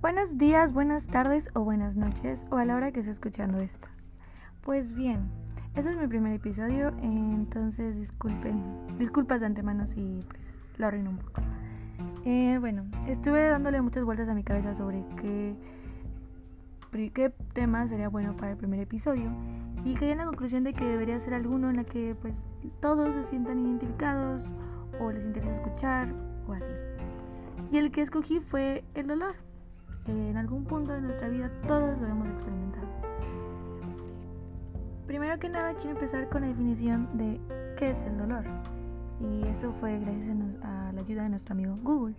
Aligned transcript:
Buenos 0.00 0.38
días, 0.38 0.72
buenas 0.72 1.08
tardes 1.08 1.50
o 1.52 1.60
buenas 1.60 1.94
noches 1.94 2.46
o 2.50 2.56
a 2.56 2.64
la 2.64 2.74
hora 2.74 2.90
que 2.90 3.00
esté 3.00 3.12
escuchando 3.12 3.58
esto. 3.58 3.86
Pues 4.62 4.94
bien, 4.94 5.28
este 5.74 5.90
es 5.90 5.98
mi 5.98 6.06
primer 6.06 6.32
episodio, 6.32 6.94
entonces 7.02 7.98
disculpen, 7.98 8.96
disculpas 8.98 9.40
de 9.40 9.46
antemano 9.48 9.86
si 9.86 10.20
pues 10.26 10.58
lo 10.78 10.86
arruino 10.86 11.10
un 11.10 11.18
poco. 11.18 11.42
Eh, 12.24 12.56
bueno, 12.58 12.86
estuve 13.08 13.46
dándole 13.46 13.82
muchas 13.82 14.04
vueltas 14.04 14.30
a 14.30 14.34
mi 14.34 14.42
cabeza 14.42 14.72
sobre 14.72 15.04
qué, 15.20 15.54
qué 17.12 17.28
tema 17.52 17.86
sería 17.86 18.08
bueno 18.08 18.34
para 18.38 18.52
el 18.52 18.56
primer 18.56 18.80
episodio 18.80 19.30
y 19.84 19.92
caí 19.96 20.12
en 20.12 20.18
la 20.18 20.24
conclusión 20.24 20.64
de 20.64 20.72
que 20.72 20.86
debería 20.86 21.18
ser 21.18 21.34
alguno 21.34 21.68
en 21.68 21.80
el 21.80 21.84
que 21.84 22.16
pues 22.18 22.46
todos 22.80 23.16
se 23.16 23.22
sientan 23.24 23.58
identificados 23.58 24.54
o 24.98 25.12
les 25.12 25.26
interesa 25.26 25.56
escuchar 25.56 26.10
o 26.48 26.54
así. 26.54 26.72
Y 27.70 27.76
el 27.76 27.90
que 27.90 28.00
escogí 28.00 28.40
fue 28.40 28.82
el 28.94 29.06
dolor 29.06 29.49
en 30.06 30.36
algún 30.36 30.64
punto 30.64 30.92
de 30.92 31.00
nuestra 31.00 31.28
vida 31.28 31.50
todos 31.66 31.98
lo 32.00 32.06
hemos 32.06 32.28
experimentado. 32.28 32.86
Primero 35.06 35.38
que 35.38 35.48
nada 35.48 35.74
quiero 35.74 35.90
empezar 35.90 36.28
con 36.28 36.42
la 36.42 36.48
definición 36.48 37.08
de 37.18 37.40
qué 37.76 37.90
es 37.90 38.02
el 38.02 38.16
dolor. 38.16 38.44
Y 39.20 39.46
eso 39.48 39.72
fue 39.80 39.98
gracias 39.98 40.36
a 40.62 40.92
la 40.92 41.00
ayuda 41.00 41.24
de 41.24 41.30
nuestro 41.30 41.52
amigo 41.52 41.74
Google. 41.82 42.14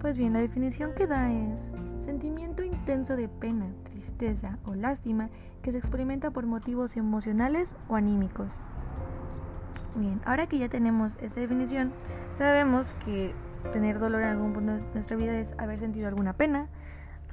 Pues 0.00 0.16
bien, 0.16 0.32
la 0.32 0.40
definición 0.40 0.92
que 0.94 1.06
da 1.06 1.32
es 1.32 1.72
sentimiento 1.98 2.62
intenso 2.62 3.16
de 3.16 3.28
pena, 3.28 3.66
tristeza 3.84 4.58
o 4.64 4.74
lástima 4.74 5.30
que 5.62 5.72
se 5.72 5.78
experimenta 5.78 6.30
por 6.30 6.46
motivos 6.46 6.96
emocionales 6.96 7.76
o 7.88 7.96
anímicos. 7.96 8.64
Bien, 9.94 10.20
ahora 10.24 10.46
que 10.46 10.58
ya 10.58 10.68
tenemos 10.68 11.16
esta 11.20 11.40
definición, 11.40 11.92
sabemos 12.32 12.94
que 13.04 13.34
tener 13.72 13.98
dolor 13.98 14.22
en 14.22 14.28
algún 14.28 14.52
punto 14.52 14.72
de 14.72 14.82
nuestra 14.94 15.16
vida 15.16 15.38
es 15.38 15.54
haber 15.58 15.78
sentido 15.78 16.08
alguna 16.08 16.34
pena, 16.34 16.68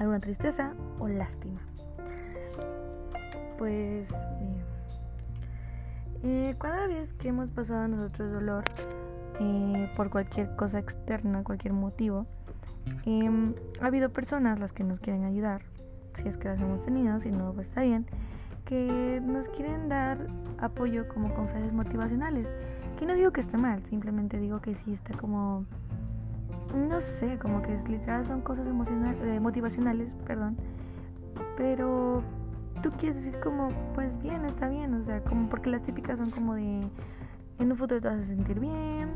alguna 0.04 0.20
tristeza 0.20 0.74
o 1.00 1.08
lástima. 1.08 1.60
Pues. 3.58 4.10
Eh, 6.24 6.56
cada 6.58 6.88
vez 6.88 7.14
que 7.14 7.30
hemos 7.30 7.50
pasado 7.50 7.86
nosotros 7.88 8.32
dolor 8.32 8.64
eh, 9.42 9.92
por 9.98 10.10
cualquier 10.10 10.56
cosa 10.56 10.80
externa, 10.80 11.44
cualquier 11.44 11.74
motivo, 11.74 12.26
em, 13.06 13.54
ha 13.82 13.88
habido 13.88 14.10
personas 14.10 14.60
las 14.60 14.72
que 14.72 14.86
nos 14.86 15.02
quieren 15.02 15.26
ayudar, 15.26 15.64
si 16.14 16.28
es 16.30 16.38
que 16.38 16.48
las 16.48 16.62
hemos 16.62 16.86
tenido, 16.86 17.20
si 17.20 17.30
no, 17.30 17.52
pues 17.52 17.68
está 17.68 17.82
bien, 17.82 18.06
que 18.64 19.22
nos 19.22 19.50
quieren 19.50 19.90
dar 19.90 20.18
apoyo 20.60 21.08
como 21.10 21.34
con 21.34 21.50
frases 21.50 21.74
motivacionales. 21.74 22.56
Que 22.98 23.06
no 23.06 23.16
digo 23.16 23.32
que 23.32 23.42
esté 23.42 23.58
mal, 23.58 23.84
simplemente 23.86 24.40
digo 24.40 24.62
que 24.62 24.76
sí 24.76 24.94
está 24.94 25.18
como 25.18 25.66
no 26.74 27.02
sé, 27.02 27.38
como 27.40 27.62
que 27.62 27.74
es 27.74 27.88
literal 27.88 28.26
son 28.26 28.42
cosas 28.42 28.68
emocionales, 28.68 29.22
eh, 29.24 29.40
motivacionales, 29.40 30.16
perdón, 30.26 30.58
pero 31.56 32.24
tú 32.82 32.92
quieres 32.92 33.24
decir 33.24 33.40
como, 33.40 33.70
pues 33.94 34.20
bien, 34.22 34.46
está 34.46 34.68
bien, 34.68 34.94
o 34.94 35.04
sea, 35.04 35.24
como 35.24 35.50
porque 35.50 35.70
las 35.70 35.84
típicas 35.84 36.20
son 36.20 36.32
como 36.32 36.56
de, 36.56 36.82
en 37.60 37.72
un 37.72 37.78
futuro 37.78 38.02
te 38.02 38.08
vas 38.08 38.20
a 38.20 38.24
sentir 38.24 38.60
bien, 38.60 39.14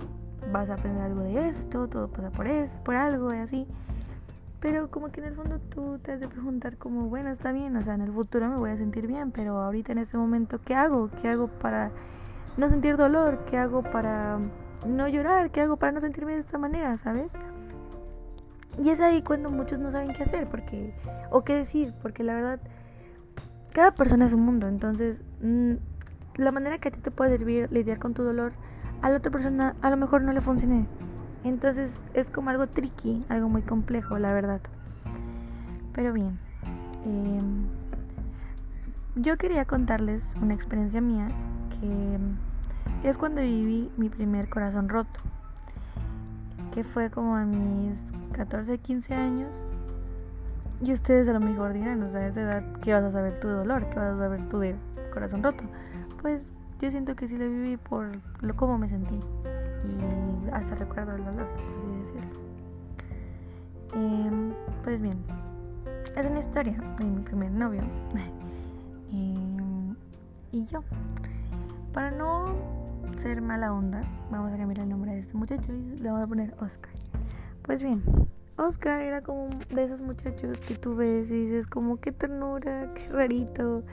vas 0.51 0.69
a 0.69 0.75
aprender 0.75 1.03
algo 1.03 1.21
de 1.21 1.49
esto, 1.49 1.87
todo 1.87 2.07
pasa 2.07 2.29
por 2.31 2.47
eso, 2.47 2.77
por 2.83 2.95
algo 2.95 3.33
y 3.33 3.37
así. 3.37 3.67
Pero 4.59 4.89
como 4.89 5.11
que 5.11 5.21
en 5.21 5.27
el 5.27 5.35
fondo 5.35 5.59
tú 5.59 5.99
te 5.99 6.13
has 6.13 6.19
de 6.19 6.27
preguntar 6.27 6.77
como, 6.77 7.09
bueno, 7.09 7.29
está 7.29 7.51
bien, 7.51 7.75
o 7.75 7.83
sea, 7.83 7.93
en 7.93 8.01
el 8.01 8.11
futuro 8.11 8.47
me 8.47 8.57
voy 8.57 8.71
a 8.71 8.77
sentir 8.77 9.05
bien, 9.05 9.31
pero 9.31 9.61
ahorita 9.61 9.91
en 9.91 9.99
este 9.99 10.17
momento, 10.17 10.59
¿qué 10.63 10.73
hago? 10.73 11.09
¿Qué 11.21 11.29
hago 11.29 11.47
para 11.47 11.91
no 12.57 12.67
sentir 12.67 12.97
dolor? 12.97 13.45
¿Qué 13.45 13.57
hago 13.57 13.83
para 13.83 14.39
no 14.85 15.07
llorar, 15.07 15.51
¿qué 15.51 15.61
hago 15.61 15.77
para 15.77 15.91
no 15.91 16.01
sentirme 16.01 16.33
de 16.33 16.39
esta 16.39 16.57
manera, 16.57 16.97
sabes? 16.97 17.33
Y 18.81 18.89
es 18.89 19.01
ahí 19.01 19.21
cuando 19.23 19.49
muchos 19.49 19.79
no 19.79 19.89
saben 19.91 20.13
qué 20.13 20.23
hacer, 20.23 20.47
porque 20.47 20.93
o 21.31 21.43
qué 21.43 21.55
decir, 21.55 21.93
porque 22.01 22.23
la 22.23 22.35
verdad 22.35 22.59
cada 23.73 23.91
persona 23.91 24.25
es 24.25 24.33
un 24.33 24.41
mundo, 24.41 24.67
entonces 24.67 25.21
mm, 25.41 25.73
la 26.37 26.51
manera 26.51 26.77
que 26.77 26.89
a 26.89 26.91
ti 26.91 26.99
te 26.99 27.11
puede 27.11 27.37
servir 27.37 27.71
lidiar 27.71 27.99
con 27.99 28.13
tu 28.13 28.23
dolor 28.23 28.53
a 29.01 29.09
la 29.09 29.17
otra 29.17 29.31
persona 29.31 29.75
a 29.81 29.89
lo 29.89 29.97
mejor 29.97 30.21
no 30.21 30.33
le 30.33 30.41
funcione. 30.41 30.87
Entonces 31.43 31.99
es 32.13 32.29
como 32.29 32.49
algo 32.49 32.67
tricky, 32.67 33.25
algo 33.29 33.49
muy 33.49 33.61
complejo, 33.61 34.17
la 34.17 34.33
verdad. 34.33 34.61
Pero 35.93 36.13
bien, 36.13 36.39
em, 37.05 37.67
yo 39.15 39.37
quería 39.37 39.65
contarles 39.65 40.25
una 40.41 40.53
experiencia 40.53 41.01
mía 41.01 41.29
que 41.79 42.17
es 43.03 43.17
cuando 43.17 43.41
viví 43.41 43.91
mi 43.97 44.09
primer 44.09 44.49
corazón 44.49 44.89
roto, 44.89 45.19
que 46.73 46.83
fue 46.83 47.09
como 47.09 47.35
a 47.35 47.45
mis 47.45 48.01
14, 48.33 48.77
15 48.79 49.13
años. 49.13 49.55
Y 50.81 50.93
ustedes 50.93 51.27
a 51.27 51.33
lo 51.33 51.39
mejor 51.39 51.73
dirán, 51.73 52.03
o 52.03 52.09
sea, 52.09 52.21
a 52.21 52.27
esa 52.27 52.41
edad, 52.41 52.63
¿qué 52.81 52.93
vas 52.93 53.03
a 53.03 53.11
saber 53.11 53.39
de 53.39 53.49
dolor? 53.49 53.89
¿Qué 53.89 53.95
vas 53.97 54.13
a 54.13 54.17
saber 54.17 54.41
de 54.41 54.75
corazón 55.11 55.41
roto? 55.41 55.63
Pues 56.21 56.49
yo 56.79 56.91
siento 56.91 57.15
que 57.15 57.27
sí 57.27 57.37
lo 57.37 57.45
viví 57.45 57.77
por 57.77 58.09
lo 58.41 58.55
cómo 58.55 58.77
me 58.77 58.87
sentí. 58.87 59.15
Y 59.15 60.49
hasta 60.51 60.75
recuerdo 60.75 61.15
el 61.15 61.23
dolor, 61.23 61.47
así 61.55 61.97
decirlo. 61.99 62.47
Em, 63.93 64.53
pues 64.83 65.01
bien, 65.01 65.17
es 66.15 66.27
una 66.27 66.39
historia 66.39 66.77
de 66.99 67.05
mi 67.05 67.21
primer 67.21 67.51
novio. 67.51 67.81
Em, 69.09 69.95
y 70.51 70.65
yo. 70.65 70.83
Para 71.93 72.11
no 72.11 72.76
ser 73.17 73.41
mala 73.41 73.73
onda, 73.73 74.01
vamos 74.29 74.53
a 74.53 74.57
cambiar 74.57 74.81
el 74.81 74.89
nombre 74.89 75.11
de 75.11 75.19
este 75.19 75.33
muchacho 75.33 75.73
y 75.73 75.97
le 75.97 76.09
vamos 76.09 76.25
a 76.25 76.27
poner 76.27 76.53
Oscar. 76.59 76.91
Pues 77.63 77.81
bien, 77.81 78.03
Oscar 78.57 79.01
era 79.01 79.21
como 79.21 79.49
de 79.73 79.83
esos 79.83 80.01
muchachos 80.01 80.59
que 80.59 80.75
tú 80.75 80.95
ves 80.95 81.31
y 81.31 81.45
dices 81.45 81.65
como 81.65 81.97
qué 81.97 82.11
ternura, 82.11 82.93
qué 82.93 83.09
rarito. 83.09 83.83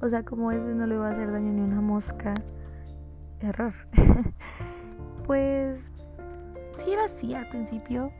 O 0.00 0.08
sea, 0.08 0.24
como 0.24 0.50
ese 0.50 0.74
no 0.74 0.86
le 0.86 0.96
va 0.96 1.08
a 1.08 1.12
hacer 1.12 1.30
daño 1.30 1.52
ni 1.52 1.60
una 1.60 1.80
mosca. 1.80 2.34
Error. 3.40 3.74
pues 5.26 5.92
sí 6.78 6.92
era 6.92 7.04
así 7.04 7.34
al 7.34 7.48
principio. 7.48 8.10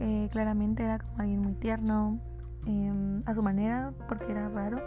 Eh, 0.00 0.28
claramente 0.30 0.82
era 0.82 0.98
como 0.98 1.20
alguien 1.20 1.40
muy 1.40 1.54
tierno, 1.54 2.20
em, 2.66 3.22
a 3.24 3.34
su 3.34 3.42
manera, 3.42 3.92
porque 4.08 4.30
era 4.30 4.48
raro. 4.50 4.78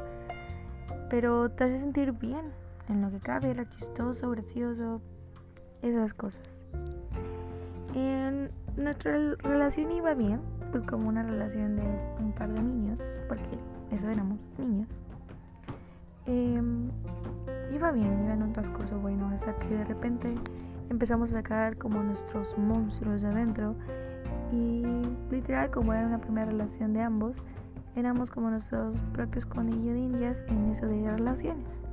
Pero 1.09 1.49
te 1.49 1.63
hace 1.63 1.79
sentir 1.79 2.11
bien 2.11 2.58
en 2.89 3.01
lo 3.01 3.11
que 3.11 3.19
cabe, 3.19 3.51
era 3.51 3.69
chistoso, 3.69 4.31
gracioso, 4.31 5.01
esas 5.81 6.13
cosas. 6.13 6.65
En 7.93 8.51
nuestra 8.75 9.35
relación 9.39 9.91
iba 9.91 10.13
bien, 10.13 10.41
pues 10.71 10.83
como 10.83 11.09
una 11.09 11.23
relación 11.23 11.75
de 11.75 11.83
un 12.19 12.33
par 12.33 12.51
de 12.51 12.61
niños, 12.61 12.99
porque 13.27 13.57
eso 13.91 14.09
éramos 14.09 14.51
niños. 14.57 15.01
Em, 16.25 16.89
iba 17.71 17.91
bien, 17.91 18.23
iba 18.23 18.33
en 18.33 18.43
un 18.43 18.53
transcurso 18.53 18.99
bueno, 18.99 19.29
hasta 19.29 19.55
que 19.57 19.69
de 19.69 19.85
repente 19.85 20.35
empezamos 20.89 21.33
a 21.33 21.37
sacar 21.37 21.77
como 21.77 22.03
nuestros 22.03 22.57
monstruos 22.57 23.23
adentro 23.23 23.75
y 24.51 24.83
literal 25.31 25.69
como 25.71 25.93
era 25.93 26.05
una 26.05 26.19
primera 26.19 26.47
relación 26.47 26.93
de 26.93 27.01
ambos, 27.01 27.43
éramos 27.95 28.31
como 28.31 28.49
nuestros 28.49 28.95
propios 29.13 29.45
conillos 29.45 29.93
de 29.93 29.99
indias 29.99 30.45
en 30.49 30.69
eso 30.69 30.87
de 30.87 31.09
relaciones. 31.11 31.83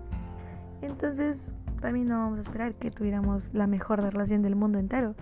Entonces, 0.82 1.50
también 1.80 2.08
no 2.08 2.18
vamos 2.18 2.38
a 2.38 2.40
esperar 2.40 2.74
que 2.74 2.90
tuviéramos 2.90 3.54
la 3.54 3.66
mejor 3.66 4.02
relación 4.02 4.42
del 4.42 4.56
mundo 4.56 4.78
entero. 4.78 5.14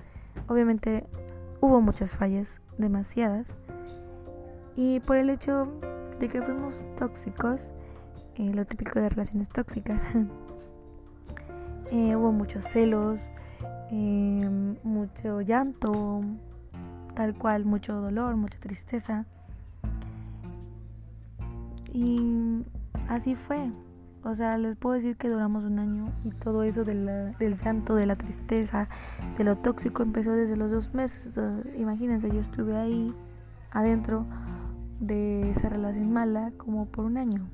Obviamente 0.48 1.06
hubo 1.60 1.80
muchas 1.80 2.16
fallas, 2.16 2.60
demasiadas. 2.78 3.46
Y 4.76 5.00
por 5.00 5.16
el 5.16 5.30
hecho 5.30 5.68
de 6.18 6.28
que 6.28 6.42
fuimos 6.42 6.84
tóxicos, 6.96 7.72
eh, 8.36 8.52
lo 8.52 8.64
típico 8.64 9.00
de 9.00 9.08
relaciones 9.08 9.48
tóxicas, 9.48 10.02
eh, 11.90 12.16
hubo 12.16 12.32
muchos 12.32 12.64
celos, 12.64 13.20
eh, 13.90 14.76
mucho 14.82 15.40
llanto, 15.40 16.22
tal 17.14 17.34
cual, 17.34 17.64
mucho 17.64 17.94
dolor, 17.94 18.36
mucha 18.36 18.58
tristeza. 18.58 19.26
Y 21.92 22.64
así 23.08 23.36
fue. 23.36 23.70
O 24.24 24.34
sea, 24.34 24.56
les 24.56 24.74
puedo 24.76 24.94
decir 24.94 25.16
que 25.16 25.28
duramos 25.28 25.64
un 25.64 25.78
año 25.78 26.10
y 26.24 26.30
todo 26.30 26.62
eso 26.62 26.84
del 26.84 27.34
llanto, 27.62 27.94
de 27.94 28.06
la 28.06 28.16
tristeza, 28.16 28.88
de 29.36 29.44
lo 29.44 29.56
tóxico 29.56 30.02
empezó 30.02 30.32
desde 30.32 30.56
los 30.56 30.70
dos 30.70 30.94
meses. 30.94 31.32
imagínense, 31.76 32.30
yo 32.30 32.40
estuve 32.40 32.74
ahí 32.76 33.14
adentro 33.70 34.24
de 34.98 35.50
esa 35.50 35.68
relación 35.68 36.10
mala 36.10 36.52
como 36.56 36.86
por 36.86 37.04
un 37.04 37.18
año. 37.18 37.46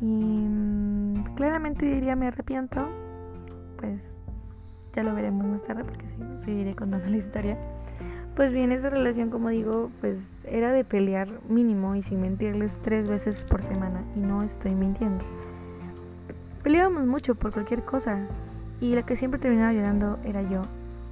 Y 0.00 0.06
mm, 0.06 1.34
claramente 1.36 1.86
diría 1.86 2.16
me 2.16 2.26
arrepiento, 2.26 2.88
pues 3.78 4.16
ya 4.94 5.04
lo 5.04 5.14
veremos 5.14 5.46
más 5.46 5.62
tarde 5.62 5.84
porque 5.84 6.06
sí, 6.08 6.44
seguiré 6.44 6.74
contando 6.74 7.08
la 7.08 7.16
historia. 7.18 7.56
Pues 8.36 8.52
bien, 8.52 8.72
esa 8.72 8.90
relación, 8.90 9.28
como 9.30 9.48
digo, 9.50 9.90
pues 10.00 10.18
era 10.44 10.72
de 10.72 10.84
pelear 10.84 11.28
mínimo 11.48 11.94
y 11.96 12.02
sin 12.02 12.20
mentirles 12.20 12.78
tres 12.82 13.08
veces 13.08 13.44
por 13.44 13.62
semana. 13.62 14.02
Y 14.16 14.20
no 14.20 14.42
estoy 14.42 14.74
mintiendo. 14.74 15.24
Peleábamos 16.62 17.06
mucho 17.06 17.34
por 17.34 17.52
cualquier 17.52 17.82
cosa. 17.82 18.26
Y 18.80 18.94
la 18.94 19.02
que 19.02 19.16
siempre 19.16 19.40
terminaba 19.40 19.72
llorando 19.72 20.18
era 20.24 20.42
yo. 20.42 20.62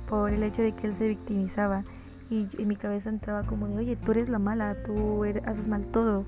Por 0.09 0.33
el 0.33 0.43
hecho 0.43 0.63
de 0.63 0.73
que 0.73 0.87
él 0.87 0.95
se 0.95 1.07
victimizaba 1.09 1.83
Y 2.31 2.49
en 2.59 2.69
mi 2.69 2.77
cabeza 2.77 3.11
entraba 3.11 3.43
como 3.43 3.69
de, 3.69 3.77
oye, 3.77 3.97
tú 3.97 4.13
eres 4.13 4.29
la 4.29 4.39
mala, 4.39 4.77
tú 4.85 5.25
haces 5.47 5.67
mal 5.69 5.87
todo. 5.87 6.25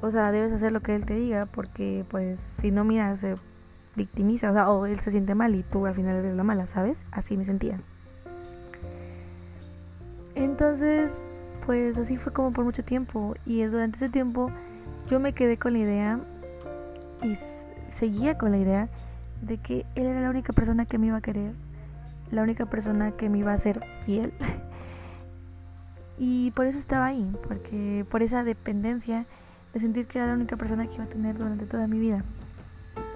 O 0.00 0.10
sea, 0.10 0.32
debes 0.32 0.52
hacer 0.52 0.72
lo 0.72 0.80
que 0.80 0.94
él 0.96 1.04
te 1.04 1.14
diga 1.14 1.46
porque 1.46 2.04
pues 2.10 2.40
si 2.40 2.72
no, 2.72 2.84
mira, 2.84 3.16
se 3.16 3.36
victimiza, 3.96 4.50
o 4.50 4.54
sea, 4.54 4.70
o 4.70 4.86
él 4.86 4.98
se 4.98 5.10
siente 5.12 5.34
mal 5.34 5.54
y 5.54 5.62
tú 5.62 5.86
al 5.86 5.94
final 5.94 6.16
eres 6.16 6.34
la 6.34 6.42
mala, 6.42 6.66
¿sabes? 6.66 7.04
Así 7.12 7.36
me 7.36 7.44
sentía. 7.44 7.78
Entonces, 10.34 11.20
pues 11.66 11.98
así 11.98 12.16
fue 12.16 12.32
como 12.32 12.52
por 12.52 12.64
mucho 12.64 12.82
tiempo 12.82 13.34
y 13.46 13.62
durante 13.64 13.96
ese 13.96 14.08
tiempo 14.08 14.50
yo 15.08 15.20
me 15.20 15.32
quedé 15.32 15.56
con 15.56 15.74
la 15.74 15.78
idea 15.80 16.20
y 17.22 17.36
seguía 17.88 18.38
con 18.38 18.52
la 18.52 18.58
idea 18.58 18.88
de 19.42 19.58
que 19.58 19.84
él 19.94 20.06
era 20.06 20.20
la 20.20 20.30
única 20.30 20.52
persona 20.52 20.86
que 20.86 20.98
me 20.98 21.08
iba 21.08 21.18
a 21.18 21.20
querer, 21.20 21.52
la 22.30 22.42
única 22.42 22.66
persona 22.66 23.12
que 23.12 23.28
me 23.28 23.38
iba 23.38 23.52
a 23.52 23.58
ser 23.58 23.84
fiel. 24.04 24.32
y 26.18 26.50
por 26.52 26.66
eso 26.66 26.78
estaba 26.78 27.06
ahí, 27.06 27.30
porque 27.46 28.06
por 28.10 28.22
esa 28.22 28.44
dependencia 28.44 29.26
de 29.74 29.80
sentir 29.80 30.06
que 30.06 30.18
era 30.18 30.28
la 30.28 30.34
única 30.34 30.56
persona 30.56 30.86
que 30.86 30.94
iba 30.94 31.04
a 31.04 31.08
tener 31.08 31.36
durante 31.36 31.66
toda 31.66 31.86
mi 31.86 31.98
vida. 31.98 32.22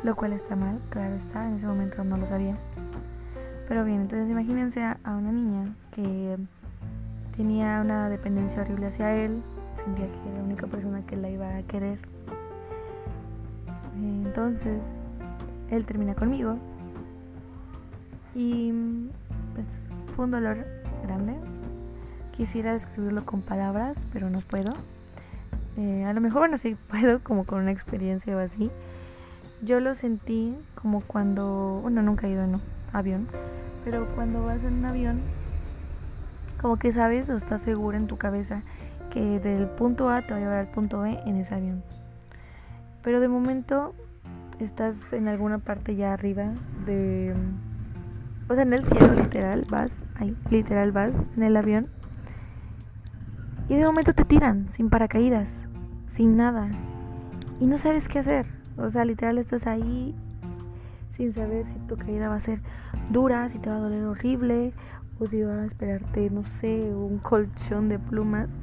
Lo 0.02 0.14
cual 0.14 0.32
está 0.32 0.56
mal, 0.56 0.78
claro 0.90 1.14
está, 1.14 1.48
en 1.48 1.56
ese 1.56 1.66
momento 1.66 2.04
no 2.04 2.16
lo 2.16 2.26
sabía. 2.26 2.56
Pero 3.68 3.84
bien, 3.84 4.02
entonces 4.02 4.30
imagínense 4.30 4.82
a, 4.82 4.98
una 5.04 5.32
niña 5.32 5.74
que 5.92 6.36
tenía 7.36 7.80
una 7.80 8.08
dependencia 8.08 8.62
horrible 8.62 8.86
hacia 8.86 9.14
él, 9.14 9.42
sentía 9.76 10.06
que 10.06 10.28
era 10.28 10.38
la 10.38 10.44
única 10.44 10.66
persona 10.66 11.04
que 11.06 11.16
la 11.16 11.28
iba 11.28 11.56
a 11.56 11.62
querer. 11.62 11.98
Entonces, 13.94 14.84
él 15.70 15.84
termina 15.86 16.14
conmigo 16.14 16.58
y 18.34 18.72
pues 19.54 19.66
fue 20.14 20.26
un 20.26 20.30
dolor 20.30 20.66
grande. 21.02 21.34
Quisiera 22.36 22.72
describirlo 22.74 23.24
con 23.24 23.40
palabras, 23.40 24.06
pero 24.12 24.28
no 24.28 24.40
puedo. 24.40 24.74
Eh, 25.78 26.04
a 26.04 26.12
lo 26.12 26.20
mejor, 26.20 26.40
bueno, 26.40 26.58
sí 26.58 26.76
puedo, 26.90 27.20
como 27.20 27.44
con 27.44 27.60
una 27.60 27.70
experiencia 27.70 28.36
o 28.36 28.38
así. 28.38 28.70
Yo 29.62 29.80
lo 29.80 29.94
sentí 29.94 30.54
como 30.74 31.00
cuando, 31.00 31.80
bueno, 31.82 32.02
nunca 32.02 32.26
he 32.26 32.30
ido 32.30 32.44
en 32.44 32.60
avión, 32.92 33.26
pero 33.84 34.06
cuando 34.14 34.44
vas 34.44 34.62
en 34.62 34.74
un 34.74 34.84
avión, 34.84 35.20
como 36.60 36.76
que 36.76 36.92
sabes 36.92 37.28
o 37.30 37.36
estás 37.36 37.62
seguro 37.62 37.96
en 37.96 38.06
tu 38.06 38.16
cabeza 38.16 38.62
que 39.10 39.40
del 39.40 39.66
punto 39.66 40.10
A 40.10 40.22
te 40.22 40.32
va 40.32 40.36
a 40.36 40.40
llevar 40.40 40.58
al 40.58 40.68
punto 40.68 41.00
B 41.00 41.18
en 41.26 41.36
ese 41.36 41.54
avión. 41.54 41.82
Pero 43.02 43.20
de 43.20 43.28
momento 43.28 43.94
estás 44.60 45.12
en 45.12 45.28
alguna 45.28 45.58
parte 45.58 45.96
ya 45.96 46.12
arriba 46.12 46.52
de... 46.84 47.34
O 48.48 48.54
sea, 48.54 48.62
en 48.62 48.72
el 48.72 48.84
cielo 48.84 49.12
literal 49.14 49.66
vas, 49.68 50.00
ahí, 50.16 50.36
literal 50.50 50.92
vas 50.92 51.26
en 51.36 51.42
el 51.42 51.56
avión. 51.56 51.88
Y 53.68 53.74
de 53.74 53.84
momento 53.84 54.12
te 54.12 54.24
tiran 54.24 54.68
sin 54.68 54.90
paracaídas, 54.90 55.60
sin 56.06 56.36
nada. 56.36 56.68
Y 57.60 57.66
no 57.66 57.78
sabes 57.78 58.08
qué 58.08 58.20
hacer. 58.20 58.46
O 58.76 58.90
sea, 58.90 59.04
literal 59.04 59.38
estás 59.38 59.66
ahí 59.66 60.14
sin 61.10 61.32
saber 61.32 61.66
si 61.66 61.78
tu 61.88 61.96
caída 61.96 62.28
va 62.28 62.36
a 62.36 62.40
ser 62.40 62.60
dura, 63.10 63.48
si 63.48 63.58
te 63.58 63.70
va 63.70 63.76
a 63.76 63.80
doler 63.80 64.04
horrible, 64.04 64.74
o 65.18 65.26
si 65.26 65.42
va 65.42 65.62
a 65.62 65.66
esperarte, 65.66 66.30
no 66.30 66.44
sé, 66.44 66.92
un 66.94 67.18
colchón 67.18 67.88
de 67.88 67.98
plumas 67.98 68.58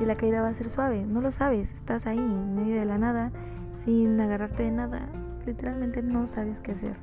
y 0.00 0.04
la 0.04 0.16
caída 0.16 0.42
va 0.42 0.48
a 0.48 0.54
ser 0.54 0.70
suave. 0.70 1.04
No 1.04 1.20
lo 1.20 1.30
sabes, 1.30 1.72
estás 1.72 2.06
ahí 2.06 2.18
en 2.18 2.54
medio 2.54 2.76
de 2.76 2.84
la 2.84 2.98
nada 2.98 3.30
sin 3.84 4.20
agarrarte 4.20 4.62
de 4.62 4.70
nada, 4.70 5.08
literalmente 5.46 6.02
no 6.02 6.26
sabes 6.26 6.60
qué 6.60 6.72
hacer. 6.72 6.96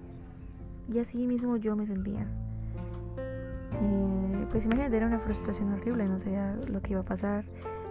Y 0.90 1.00
así 1.00 1.28
mismo 1.28 1.58
yo 1.58 1.76
me 1.76 1.86
sentía. 1.86 2.28
Pues 4.52 4.66
imagínate, 4.66 4.98
era 4.98 5.08
una 5.08 5.20
frustración 5.20 5.72
horrible, 5.72 6.06
no 6.10 6.20
sabía 6.20 6.58
lo 6.68 6.82
que 6.82 6.92
iba 6.92 7.00
a 7.02 7.06
pasar. 7.06 7.46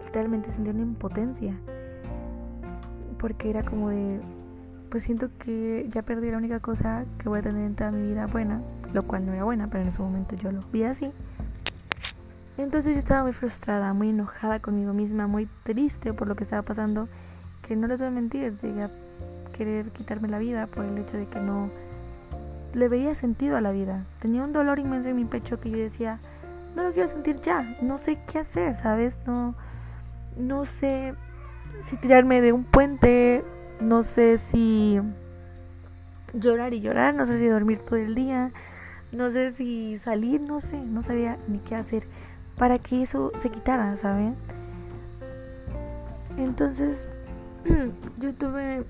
Literalmente 0.05 0.51
sentía 0.51 0.75
una 0.75 0.83
impotencia. 0.83 1.59
Porque 3.19 3.49
era 3.49 3.63
como 3.63 3.89
de, 3.89 4.21
pues 4.91 5.03
siento 5.03 5.31
que 5.39 5.87
ya 5.89 6.03
perdí 6.03 6.31
la 6.31 6.37
única 6.37 6.61
cosa 6.61 7.07
que 7.17 7.31
voy 7.31 7.39
a 7.39 7.43
tener 7.43 7.65
en 7.65 7.75
toda 7.75 7.91
mi 7.93 8.07
vida 8.07 8.27
buena, 8.27 8.61
lo 8.93 9.03
cual 9.03 9.27
no 9.27 9.33
era 9.33 9.45
buena, 9.45 9.69
pero 9.69 9.83
en 9.83 9.89
ese 9.89 10.03
momento 10.03 10.37
yo 10.37 10.53
lo 10.53 10.63
vi 10.73 10.85
así. 10.85 11.13
Entonces 12.59 12.93
yo 12.93 12.99
estaba 12.99 13.23
muy 13.23 13.33
frustrada, 13.33 13.93
muy 13.95 14.11
enojada 14.11 14.61
conmigo 14.61 14.93
misma, 14.93 15.27
muy 15.27 15.49
triste 15.63 16.13
por 16.13 16.29
lo 16.29 16.35
que 16.35 16.45
estaba 16.45 16.63
pasando 16.63 17.09
que 17.63 17.77
no 17.77 17.87
les 17.87 18.01
voy 18.01 18.09
a 18.09 18.11
mentir, 18.11 18.57
llegué 18.59 18.83
a 18.83 18.91
querer 19.57 19.87
quitarme 19.91 20.29
la 20.29 20.39
vida 20.39 20.67
por 20.67 20.85
el 20.85 20.99
hecho 20.99 21.17
de 21.17 21.27
que 21.27 21.41
no 21.41 21.71
le 22.75 22.89
veía 22.89 23.15
sentido 23.15 23.57
a 23.57 23.61
la 23.61 23.71
vida. 23.71 24.05
Tenía 24.21 24.43
un 24.43 24.53
dolor 24.53 24.79
inmenso 24.79 25.09
en 25.09 25.17
mi 25.17 25.25
pecho 25.25 25.61
que 25.61 25.71
yo 25.71 25.77
decía, 25.77 26.19
no 26.75 26.83
lo 26.83 26.93
quiero 26.93 27.09
sentir 27.09 27.41
ya, 27.41 27.77
no 27.83 27.99
sé 27.99 28.19
qué 28.31 28.39
hacer, 28.41 28.75
¿sabes? 28.75 29.19
No, 29.27 29.55
no 30.37 30.65
sé 30.65 31.15
si 31.83 31.97
tirarme 31.97 32.41
de 32.41 32.53
un 32.53 32.65
puente, 32.65 33.45
no 33.81 34.03
sé 34.03 34.39
si 34.39 35.01
llorar 36.33 36.75
y 36.75 36.81
llorar, 36.81 37.15
no 37.15 37.25
sé 37.27 37.39
si 37.39 37.47
dormir 37.47 37.79
todo 37.79 37.97
el 37.97 38.15
día, 38.15 38.51
no 39.13 39.31
sé 39.31 39.51
si 39.51 39.99
salir, 39.99 40.41
no 40.41 40.61
sé, 40.61 40.81
no 40.81 41.03
sabía 41.03 41.37
ni 41.49 41.59
qué 41.59 41.77
hacer 41.77 42.05
para 42.57 42.79
que 42.79 43.03
eso 43.03 43.33
se 43.39 43.51
quitara, 43.51 43.97
¿saben? 43.97 44.37
Entonces 46.37 47.09
yo 48.19 48.35
tuve 48.35 48.85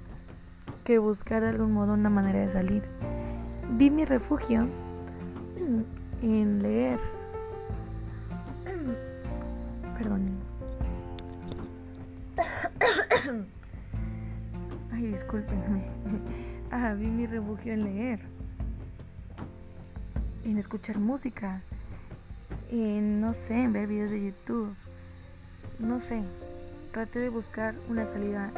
que 0.84 0.98
buscar 0.98 1.42
de 1.42 1.48
algún 1.48 1.72
modo 1.72 1.94
una 1.94 2.10
manera 2.10 2.40
de 2.40 2.50
salir. 2.50 2.82
Vi 3.76 3.90
mi 3.90 4.04
refugio 4.04 4.66
en 6.22 6.62
leer. 6.62 6.98
Perdón. 9.98 10.30
Ay, 14.92 15.06
discúlpenme. 15.06 15.84
Ah, 16.72 16.94
vi 16.94 17.08
mi 17.08 17.26
refugio 17.26 17.72
en 17.72 17.82
leer. 17.82 18.20
En 20.44 20.58
escuchar 20.58 20.98
música. 20.98 21.60
En, 22.70 23.20
no 23.20 23.34
sé, 23.34 23.62
en 23.62 23.72
ver 23.72 23.88
videos 23.88 24.10
de 24.10 24.26
YouTube. 24.26 24.74
No 25.78 26.00
sé 26.00 26.22
traté 26.90 27.20
de 27.20 27.28
buscar 27.28 27.74
una 27.88 28.04
salida 28.04 28.50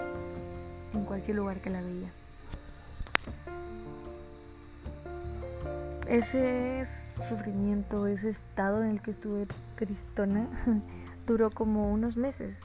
en 0.95 1.05
cualquier 1.05 1.37
lugar 1.37 1.59
que 1.59 1.71
la 1.71 1.83
veía. 1.83 2.09
Ese 6.07 6.87
sufrimiento, 7.29 8.07
ese 8.07 8.31
estado 8.31 8.83
en 8.83 8.91
el 8.91 9.03
que 9.03 9.13
estuve 9.13 9.47
tristona, 9.77 10.47
duró 11.27 11.51
como 11.51 11.91
unos 11.93 12.17
meses, 12.17 12.61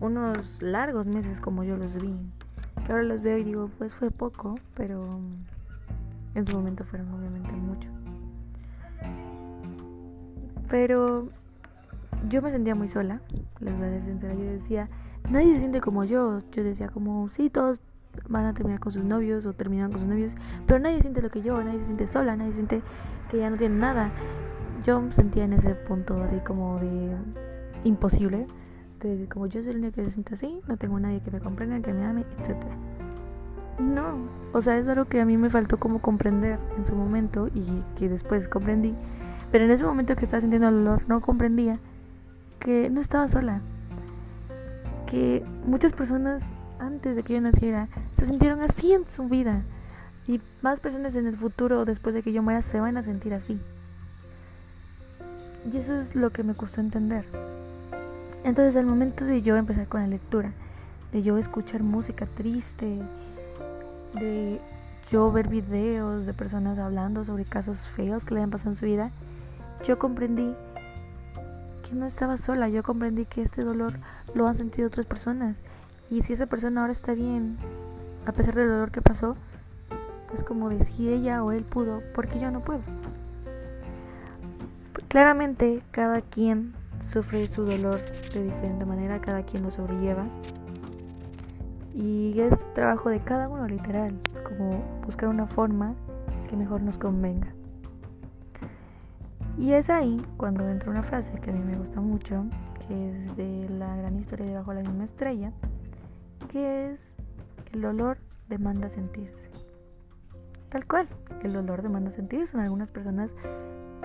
unos 0.00 0.60
largos 0.60 1.06
meses 1.06 1.40
como 1.40 1.64
yo 1.64 1.76
los 1.76 2.00
vi. 2.00 2.14
Que 2.84 2.92
ahora 2.92 3.04
los 3.04 3.22
veo 3.22 3.38
y 3.38 3.44
digo, 3.44 3.70
pues 3.78 3.94
fue 3.94 4.10
poco, 4.10 4.58
pero 4.74 5.08
en 6.34 6.46
su 6.46 6.54
momento 6.54 6.84
fueron 6.84 7.12
obviamente 7.12 7.50
mucho. 7.52 7.97
Pero 10.68 11.28
yo 12.28 12.42
me 12.42 12.50
sentía 12.50 12.74
muy 12.74 12.88
sola, 12.88 13.20
les 13.60 13.76
voy 13.76 13.86
a 13.86 13.90
ser 13.90 14.02
sincera, 14.02 14.34
yo 14.34 14.44
decía, 14.44 14.88
nadie 15.30 15.54
se 15.54 15.60
siente 15.60 15.80
como 15.80 16.04
yo, 16.04 16.40
yo 16.52 16.64
decía 16.64 16.88
como, 16.88 17.28
sí, 17.28 17.50
todos 17.50 17.80
van 18.28 18.46
a 18.46 18.54
terminar 18.54 18.80
con 18.80 18.92
sus 18.92 19.04
novios 19.04 19.46
o 19.46 19.52
terminan 19.52 19.90
con 19.90 20.00
sus 20.00 20.08
novios, 20.08 20.34
pero 20.66 20.78
nadie 20.80 21.00
siente 21.00 21.22
lo 21.22 21.30
que 21.30 21.40
yo, 21.40 21.62
nadie 21.62 21.78
se 21.78 21.86
siente 21.86 22.06
sola, 22.06 22.36
nadie 22.36 22.52
siente 22.52 22.82
que 23.30 23.38
ya 23.38 23.50
no 23.50 23.56
tiene 23.56 23.76
nada. 23.76 24.10
Yo 24.84 25.00
me 25.00 25.10
sentía 25.10 25.44
en 25.44 25.52
ese 25.52 25.74
punto 25.74 26.22
así 26.22 26.38
como 26.40 26.78
de 26.78 27.14
imposible, 27.84 28.46
de 29.00 29.28
como 29.28 29.46
yo 29.46 29.62
soy 29.62 29.72
la 29.72 29.78
única 29.78 29.96
que 29.96 30.04
se 30.04 30.10
siente 30.14 30.34
así, 30.34 30.60
no 30.66 30.76
tengo 30.76 30.98
nadie 30.98 31.20
que 31.20 31.30
me 31.30 31.40
comprenda, 31.40 31.80
que 31.80 31.92
me 31.92 32.04
ame, 32.04 32.24
etc. 32.38 32.56
No, 33.78 34.28
o 34.52 34.60
sea, 34.60 34.76
es 34.76 34.88
algo 34.88 35.04
que 35.04 35.20
a 35.20 35.24
mí 35.24 35.36
me 35.36 35.50
faltó 35.50 35.78
como 35.78 36.00
comprender 36.00 36.58
en 36.76 36.84
su 36.84 36.96
momento 36.96 37.48
y 37.54 37.84
que 37.96 38.08
después 38.08 38.48
comprendí, 38.48 38.94
pero 39.50 39.64
en 39.64 39.70
ese 39.70 39.84
momento 39.84 40.16
que 40.16 40.24
estaba 40.24 40.40
sintiendo 40.40 40.68
el 40.68 40.84
dolor 40.84 41.02
no 41.08 41.20
comprendía 41.20 41.78
que 42.60 42.90
no 42.90 43.00
estaba 43.00 43.28
sola, 43.28 43.60
que 45.06 45.44
muchas 45.64 45.92
personas 45.92 46.46
antes 46.78 47.16
de 47.16 47.22
que 47.22 47.34
yo 47.34 47.40
naciera 47.40 47.88
se 48.12 48.26
sintieron 48.26 48.60
así 48.60 48.92
en 48.92 49.08
su 49.10 49.28
vida 49.28 49.62
y 50.26 50.40
más 50.62 50.80
personas 50.80 51.14
en 51.14 51.26
el 51.26 51.36
futuro 51.36 51.84
después 51.84 52.14
de 52.14 52.22
que 52.22 52.32
yo 52.32 52.42
muera 52.42 52.62
se 52.62 52.80
van 52.80 52.96
a 52.96 53.02
sentir 53.02 53.32
así. 53.32 53.58
Y 55.72 55.76
eso 55.76 55.98
es 55.98 56.14
lo 56.14 56.30
que 56.30 56.42
me 56.42 56.54
costó 56.54 56.80
entender. 56.80 57.24
Entonces 58.44 58.76
al 58.76 58.86
momento 58.86 59.24
de 59.24 59.42
yo 59.42 59.56
empezar 59.56 59.88
con 59.88 60.02
la 60.02 60.06
lectura, 60.06 60.52
de 61.12 61.22
yo 61.22 61.38
escuchar 61.38 61.82
música 61.82 62.26
triste, 62.26 62.98
de 64.14 64.60
yo 65.10 65.32
ver 65.32 65.48
videos 65.48 66.26
de 66.26 66.34
personas 66.34 66.78
hablando 66.78 67.24
sobre 67.24 67.44
casos 67.44 67.86
feos 67.86 68.24
que 68.24 68.34
le 68.34 68.42
han 68.42 68.50
pasado 68.50 68.70
en 68.70 68.76
su 68.76 68.84
vida, 68.84 69.10
yo 69.84 69.98
comprendí 69.98 70.54
no 71.94 72.06
estaba 72.06 72.36
sola, 72.36 72.68
yo 72.68 72.82
comprendí 72.82 73.24
que 73.24 73.42
este 73.42 73.62
dolor 73.62 73.94
lo 74.34 74.46
han 74.46 74.56
sentido 74.56 74.88
otras 74.88 75.06
personas. 75.06 75.62
Y 76.10 76.22
si 76.22 76.32
esa 76.32 76.46
persona 76.46 76.80
ahora 76.80 76.92
está 76.92 77.14
bien, 77.14 77.56
a 78.26 78.32
pesar 78.32 78.54
del 78.54 78.68
dolor 78.68 78.90
que 78.90 79.02
pasó, 79.02 79.36
pues 80.28 80.42
como 80.42 80.68
de 80.68 80.82
si 80.82 81.12
ella 81.12 81.44
o 81.44 81.52
él 81.52 81.64
pudo, 81.64 82.02
porque 82.14 82.38
yo 82.38 82.50
no 82.50 82.60
puedo. 82.60 82.80
Claramente 85.08 85.82
cada 85.90 86.20
quien 86.20 86.74
sufre 87.00 87.46
su 87.48 87.64
dolor 87.64 88.00
de 88.32 88.44
diferente 88.44 88.84
manera, 88.84 89.20
cada 89.20 89.42
quien 89.42 89.62
lo 89.62 89.70
sobrelleva. 89.70 90.26
Y 91.94 92.38
es 92.40 92.72
trabajo 92.74 93.08
de 93.08 93.20
cada 93.20 93.48
uno, 93.48 93.66
literal, 93.66 94.18
como 94.44 94.84
buscar 95.04 95.28
una 95.28 95.46
forma 95.46 95.94
que 96.48 96.56
mejor 96.56 96.82
nos 96.82 96.98
convenga. 96.98 97.57
Y 99.58 99.72
es 99.72 99.90
ahí 99.90 100.24
cuando 100.36 100.68
entra 100.68 100.88
una 100.88 101.02
frase 101.02 101.32
que 101.40 101.50
a 101.50 101.52
mí 101.52 101.58
me 101.58 101.76
gusta 101.76 102.00
mucho, 102.00 102.44
que 102.86 103.10
es 103.10 103.36
de 103.36 103.68
la 103.70 103.96
gran 103.96 104.16
historia 104.16 104.46
de 104.46 104.54
Bajo 104.54 104.72
la 104.72 104.82
misma 104.82 105.04
estrella, 105.04 105.52
que 106.52 106.90
es 106.90 107.12
el 107.72 107.82
dolor 107.82 108.18
demanda 108.48 108.88
sentirse. 108.88 109.50
Tal 110.68 110.86
cual, 110.86 111.08
el 111.42 111.52
dolor 111.52 111.82
demanda 111.82 112.12
sentirse. 112.12 112.56
En 112.56 112.62
algunas 112.62 112.88
personas 112.88 113.34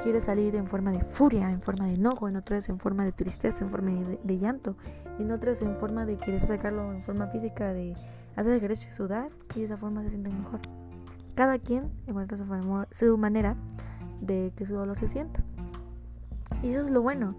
quiere 0.02 0.22
salir 0.22 0.56
en 0.56 0.66
forma 0.66 0.92
de 0.92 1.02
furia, 1.02 1.52
en 1.52 1.62
forma 1.62 1.86
de 1.86 1.96
enojo, 1.96 2.28
en 2.28 2.36
otras 2.36 2.68
en 2.70 2.80
forma 2.80 3.06
de 3.06 3.12
tristeza, 3.12 3.64
en 3.64 3.70
forma 3.70 3.92
de, 4.24 4.38
llanto, 4.40 4.76
en 5.20 5.32
otras 5.32 5.62
en 5.62 5.78
forma 5.78 6.08
de 6.08 6.18
querer 6.18 6.44
sacarlo 6.46 6.92
en 6.92 7.04
forma 7.04 7.28
física, 7.28 7.74
de 7.74 7.96
hacer 8.36 8.54
ejercicio 8.54 8.90
y 8.90 8.94
sudar, 8.94 9.30
y 9.56 9.60
de 9.60 9.66
esa 9.66 9.78
forma 9.78 10.02
se 10.02 10.10
siente 10.10 10.30
mejor. 10.30 10.62
Cada 11.36 11.60
quien 11.60 11.92
encuentra 12.08 12.38
su, 12.38 12.46
su 12.92 13.18
manera 13.18 13.56
de 14.25 14.53
que 14.56 14.65
su 14.65 14.75
dolor 14.75 15.00
se 15.00 15.08
sienta. 15.08 15.42
Y 16.62 16.70
eso 16.70 16.82
es 16.82 16.89
lo 16.89 17.01
bueno. 17.01 17.36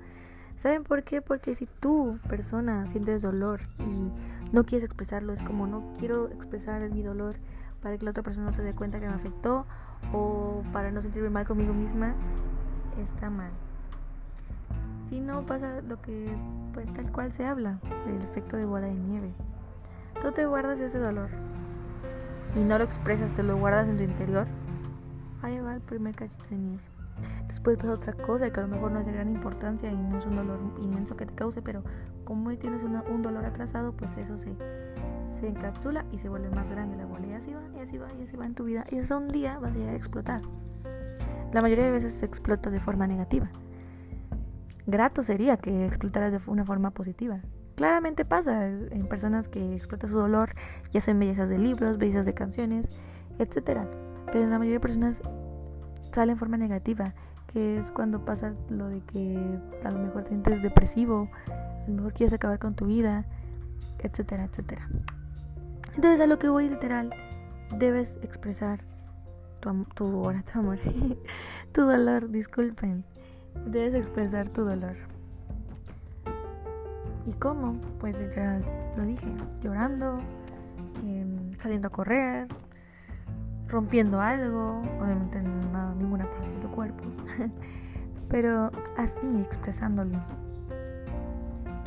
¿Saben 0.57 0.85
por 0.85 1.03
qué? 1.03 1.21
Porque 1.21 1.55
si 1.55 1.67
tú, 1.67 2.19
persona, 2.29 2.89
sientes 2.89 3.23
dolor 3.23 3.63
y 3.81 4.11
no 4.53 4.65
quieres 4.65 4.85
expresarlo, 4.85 5.33
es 5.33 5.43
como 5.43 5.67
no 5.67 5.83
quiero 5.99 6.29
expresar 6.29 6.89
mi 6.91 7.03
dolor 7.03 7.37
para 7.83 7.99
que 7.99 8.05
la 8.05 8.13
otra 8.13 8.23
persona 8.23 8.47
no 8.47 8.53
se 8.53 8.63
dé 8.63 8.73
cuenta 8.73 9.01
que 9.01 9.09
me 9.09 9.15
afectó 9.15 9.67
o 10.13 10.63
para 10.73 10.91
no 10.91 11.03
sentirme 11.03 11.31
mal 11.31 11.47
conmigo 11.47 11.75
misma, 11.75 12.15
está 13.03 13.31
mal. 13.31 13.51
Si 15.09 15.21
no 15.21 15.45
pasa 15.45 15.81
lo 15.83 16.01
que 16.01 16.35
pues 16.73 16.93
tal 16.93 17.11
cual 17.13 17.33
se 17.33 17.45
habla, 17.45 17.79
del 18.07 18.23
efecto 18.23 18.57
de 18.57 18.65
bola 18.65 18.87
de 18.87 18.95
nieve. 18.95 19.33
Tú 20.23 20.33
te 20.33 20.47
guardas 20.47 20.79
ese 20.81 20.99
dolor 20.99 21.29
y 22.55 22.61
no 22.61 22.79
lo 22.79 22.85
expresas, 22.85 23.33
te 23.33 23.43
lo 23.43 23.57
guardas 23.57 23.89
en 23.89 23.97
tu 23.97 24.03
interior. 24.03 24.47
Ahí 25.45 25.61
va 25.61 25.75
el 25.75 25.83
primer 25.83 26.15
cachito 26.15 26.43
de 26.49 26.57
nieve. 26.57 26.83
Después 27.47 27.77
pasa 27.77 27.93
otra 27.93 28.15
cosa 28.15 28.51
que 28.51 28.61
a 28.61 28.63
lo 28.63 28.69
mejor 28.69 28.93
no 28.93 29.01
es 29.01 29.07
de 29.07 29.13
gran 29.13 29.29
importancia 29.29 29.93
y 29.93 29.95
no 29.95 30.19
es 30.19 30.25
un 30.25 30.37
dolor 30.37 30.59
inmenso 30.81 31.17
que 31.19 31.27
te 31.27 31.35
cause, 31.35 31.61
pero 31.61 31.85
como 32.25 32.49
hoy 32.49 32.57
tienes 32.57 32.83
un 32.83 33.23
dolor 33.23 33.45
atrasado, 33.45 33.93
pues 33.93 34.17
eso 34.17 34.39
se, 34.39 34.57
se 35.29 35.47
encapsula 35.47 36.07
y 36.11 36.19
se 36.19 36.31
vuelve 36.31 36.49
más 36.49 36.71
grande 36.71 36.97
la 36.97 37.05
bola. 37.05 37.27
Y 37.27 37.33
así 37.35 37.53
va, 37.53 37.61
y 37.77 37.81
así 37.81 37.99
va, 37.99 38.09
y 38.19 38.23
así 38.23 38.39
va 38.39 38.47
en 38.47 38.55
tu 38.55 38.65
vida. 38.65 38.87
Y 38.91 38.99
hasta 38.99 39.19
un 39.19 39.29
día 39.29 39.59
vas 39.59 39.73
a 39.73 39.75
llegar 39.75 39.93
a 39.93 39.97
explotar. 39.99 40.41
La 41.53 41.61
mayoría 41.61 41.85
de 41.85 41.91
veces 41.91 42.15
se 42.15 42.25
explota 42.25 42.71
de 42.71 42.81
forma 42.81 43.07
negativa. 43.07 43.51
Grato 44.87 45.23
sería 45.23 45.59
que 45.59 45.85
explotaras 45.85 46.33
de 46.33 46.41
una 46.51 46.65
forma 46.65 46.91
positiva. 46.91 47.41
Claramente 47.75 48.25
pasa 48.25 48.67
en 48.67 49.07
personas 49.09 49.51
que 49.51 49.75
explotan 49.75 50.09
su 50.09 50.17
dolor 50.17 50.55
y 50.91 50.97
hacen 50.97 51.19
bellezas 51.19 51.51
de 51.51 51.59
libros, 51.59 51.99
bellezas 51.99 52.25
de 52.25 52.33
canciones, 52.33 52.93
etc. 53.39 53.81
Pero 54.35 54.49
la 54.49 54.59
mayoría 54.59 54.79
de 54.79 54.81
personas 54.81 55.23
sale 56.11 56.33
en 56.33 56.39
forma 56.39 56.57
negativa, 56.57 57.15
que 57.47 57.79
es 57.79 57.93
cuando 57.93 58.25
pasa 58.25 58.53
lo 58.69 58.89
de 58.89 59.01
que 59.01 59.61
a 59.85 59.93
lo 59.93 60.01
mejor 60.01 60.25
te 60.25 60.31
sientes 60.31 60.61
depresivo, 60.61 61.29
a 61.47 61.85
lo 61.87 61.95
mejor 61.95 62.13
quieres 62.15 62.33
acabar 62.33 62.59
con 62.59 62.75
tu 62.75 62.87
vida, 62.87 63.27
etcétera, 64.01 64.43
etcétera. 64.43 64.89
Entonces 65.95 66.21
a 66.21 66.27
lo 66.27 66.41
que 66.41 66.49
voy 66.49 66.69
literal, 66.69 67.15
debes 67.79 68.19
expresar 68.23 68.81
tu, 69.61 69.85
tu, 69.95 70.11
tu 70.53 70.59
amor, 70.59 70.79
tu 71.73 71.83
dolor, 71.83 72.29
disculpen. 72.29 73.05
Debes 73.67 73.95
expresar 73.95 74.49
tu 74.49 74.65
dolor. 74.65 74.97
¿Y 77.25 77.33
cómo? 77.35 77.81
Pues 78.01 78.21
literal, 78.21 78.65
lo 78.97 79.05
dije, 79.05 79.29
llorando, 79.63 80.19
em, 81.05 81.57
saliendo 81.61 81.87
a 81.87 81.91
correr, 81.93 82.49
rompiendo 83.75 84.21
algo, 84.21 84.81
obviamente 85.01 85.43
no 85.43 85.95
ninguna 85.97 86.31
parte 86.31 86.49
de 86.49 86.61
tu 86.61 86.71
cuerpo, 86.71 87.03
pero 88.29 88.71
así 88.97 89.41
expresándolo. 89.41 90.23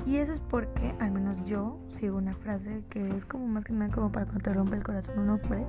Y 0.05 0.17
eso 0.17 0.33
es 0.33 0.39
porque, 0.39 0.93
al 0.99 1.11
menos 1.11 1.37
yo, 1.45 1.79
sigo 1.87 2.17
una 2.17 2.33
frase 2.33 2.83
que 2.89 3.07
es 3.07 3.25
como 3.25 3.47
más 3.47 3.63
que 3.63 3.73
nada 3.73 3.89
como 3.93 4.11
para 4.11 4.25
cuando 4.25 4.43
te 4.43 4.53
rompe 4.53 4.75
el 4.75 4.83
corazón 4.83 5.19
un 5.19 5.29
hombre, 5.29 5.65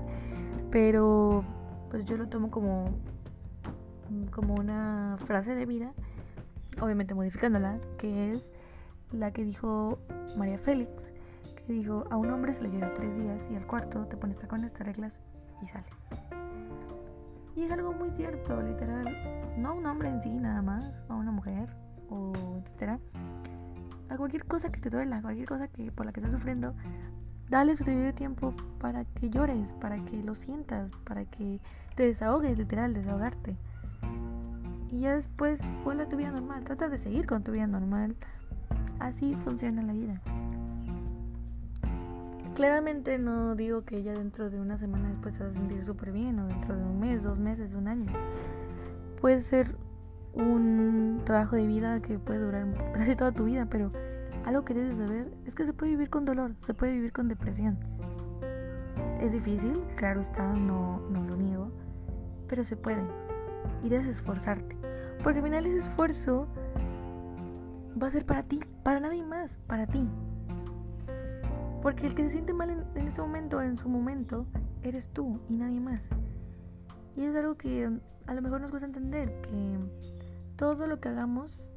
pero 0.70 1.44
pues 1.90 2.04
yo 2.04 2.16
lo 2.16 2.28
tomo 2.28 2.50
como, 2.50 2.90
como 4.32 4.54
una 4.54 5.16
frase 5.24 5.54
de 5.54 5.66
vida, 5.66 5.92
obviamente 6.80 7.14
modificándola, 7.14 7.78
que 7.96 8.32
es 8.32 8.52
la 9.12 9.32
que 9.32 9.44
dijo 9.44 9.98
María 10.36 10.58
Félix, 10.58 11.10
que 11.56 11.72
dijo, 11.72 12.04
a 12.10 12.16
un 12.16 12.30
hombre 12.30 12.54
se 12.54 12.62
le 12.62 12.70
llora 12.70 12.92
tres 12.94 13.16
días 13.16 13.48
y 13.50 13.56
al 13.56 13.66
cuarto 13.66 14.06
te 14.06 14.16
pones 14.16 14.36
con 14.46 14.64
estas 14.64 14.86
reglas 14.86 15.20
y 15.62 15.66
sales. 15.66 16.08
Y 17.56 17.64
es 17.64 17.72
algo 17.72 17.92
muy 17.92 18.10
cierto, 18.10 18.62
literal. 18.62 19.54
No 19.58 19.70
a 19.70 19.72
un 19.72 19.86
hombre 19.86 20.08
en 20.08 20.22
sí 20.22 20.30
nada 20.30 20.62
más, 20.62 20.94
a 21.08 21.14
una 21.14 21.32
mujer, 21.32 21.68
o 22.08 22.32
etcétera. 22.58 22.98
A 24.08 24.16
cualquier 24.16 24.44
cosa 24.44 24.70
que 24.70 24.80
te 24.80 24.90
duela, 24.90 25.20
cualquier 25.20 25.48
cosa 25.48 25.68
que 25.68 25.90
por 25.90 26.06
la 26.06 26.12
que 26.12 26.20
estás 26.20 26.32
sufriendo, 26.32 26.74
dale 27.50 27.74
su 27.74 27.84
debido 27.84 28.12
tiempo 28.14 28.54
para 28.80 29.04
que 29.04 29.30
llores, 29.30 29.72
para 29.74 30.04
que 30.04 30.22
lo 30.22 30.34
sientas, 30.34 30.90
para 31.04 31.24
que 31.24 31.60
te 31.94 32.04
desahogues, 32.04 32.56
literal, 32.56 32.94
desahogarte. 32.94 33.56
Y 34.90 35.00
ya 35.00 35.14
después 35.14 35.70
vuelve 35.84 36.04
a 36.04 36.08
tu 36.08 36.16
vida 36.16 36.30
normal. 36.30 36.64
Trata 36.64 36.88
de 36.88 36.96
seguir 36.96 37.26
con 37.26 37.42
tu 37.42 37.52
vida 37.52 37.66
normal. 37.66 38.16
Así 39.00 39.34
funciona 39.34 39.82
la 39.82 39.92
vida. 39.92 40.22
Claramente 42.58 43.20
no 43.20 43.54
digo 43.54 43.84
que 43.84 44.02
ya 44.02 44.14
dentro 44.14 44.50
de 44.50 44.58
una 44.58 44.76
semana 44.76 45.10
después 45.10 45.38
te 45.38 45.44
vas 45.44 45.54
a 45.54 45.58
sentir 45.60 45.84
súper 45.84 46.10
bien 46.10 46.40
o 46.40 46.48
dentro 46.48 46.76
de 46.76 46.82
un 46.82 46.98
mes, 46.98 47.22
dos 47.22 47.38
meses, 47.38 47.76
un 47.76 47.86
año. 47.86 48.10
Puede 49.20 49.42
ser 49.42 49.76
un 50.32 51.22
trabajo 51.24 51.54
de 51.54 51.68
vida 51.68 52.02
que 52.02 52.18
puede 52.18 52.40
durar 52.40 52.66
casi 52.92 53.14
toda 53.14 53.30
tu 53.30 53.44
vida, 53.44 53.66
pero 53.70 53.92
algo 54.44 54.64
que 54.64 54.74
debes 54.74 54.98
saber 54.98 55.32
es 55.46 55.54
que 55.54 55.66
se 55.66 55.72
puede 55.72 55.92
vivir 55.92 56.10
con 56.10 56.24
dolor, 56.24 56.56
se 56.58 56.74
puede 56.74 56.94
vivir 56.94 57.12
con 57.12 57.28
depresión. 57.28 57.78
Es 59.20 59.30
difícil, 59.30 59.80
claro 59.94 60.20
está, 60.20 60.52
no, 60.52 60.98
no 61.10 61.22
lo 61.22 61.36
niego, 61.36 61.70
pero 62.48 62.64
se 62.64 62.76
puede. 62.76 63.04
Y 63.84 63.88
debes 63.88 64.08
esforzarte. 64.08 64.76
Porque 65.22 65.38
al 65.38 65.44
final 65.44 65.64
ese 65.64 65.78
esfuerzo 65.78 66.48
va 68.02 68.08
a 68.08 68.10
ser 68.10 68.26
para 68.26 68.42
ti, 68.42 68.58
para 68.82 68.98
nadie 68.98 69.24
más, 69.24 69.58
para 69.68 69.86
ti. 69.86 70.08
Porque 71.82 72.06
el 72.06 72.14
que 72.14 72.24
se 72.24 72.30
siente 72.30 72.52
mal 72.52 72.86
en, 72.94 73.08
ese 73.08 73.20
momento, 73.20 73.62
en 73.62 73.78
su 73.78 73.88
momento, 73.88 74.46
eres 74.82 75.08
tú 75.08 75.40
y 75.48 75.56
nadie 75.56 75.80
más. 75.80 76.08
Y 77.16 77.24
es 77.24 77.36
algo 77.36 77.56
que 77.56 77.90
a 78.26 78.34
lo 78.34 78.42
mejor 78.42 78.60
nos 78.60 78.70
cuesta 78.70 78.86
entender, 78.86 79.32
que 79.42 79.78
todo 80.56 80.86
lo 80.86 81.00
que 81.00 81.08
hagamos 81.08 81.70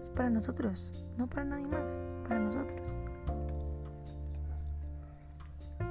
es 0.00 0.10
para 0.10 0.30
nosotros, 0.30 1.04
no 1.16 1.26
para 1.26 1.44
nadie 1.44 1.66
más, 1.66 2.04
para 2.26 2.40
nosotros. 2.40 2.80